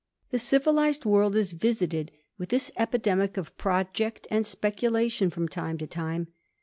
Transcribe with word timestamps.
The 0.31 0.39
civilised 0.39 1.05
world 1.05 1.35
is 1.35 1.51
visited 1.51 2.11
with 2.39 2.49
this 2.49 2.71
epidemic 2.75 3.37
of 3.37 3.55
project 3.59 4.25
and 4.31 4.45
speculatioii 4.45 5.31
from 5.31 5.47
time 5.47 5.77
to 5.77 5.85
time. 5.85 6.29